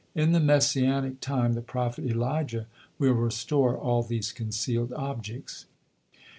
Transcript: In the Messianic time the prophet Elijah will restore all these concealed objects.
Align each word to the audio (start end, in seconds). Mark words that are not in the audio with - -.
In 0.15 0.31
the 0.31 0.39
Messianic 0.39 1.19
time 1.19 1.53
the 1.53 1.61
prophet 1.61 2.05
Elijah 2.05 2.65
will 2.97 3.13
restore 3.13 3.77
all 3.77 4.01
these 4.01 4.31
concealed 4.31 4.91
objects. 4.93 5.67